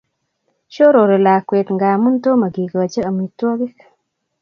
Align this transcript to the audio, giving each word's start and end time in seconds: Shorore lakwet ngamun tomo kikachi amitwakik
Shorore 0.73 1.17
lakwet 1.25 1.67
ngamun 1.75 2.15
tomo 2.23 2.47
kikachi 2.55 2.99
amitwakik 3.09 3.77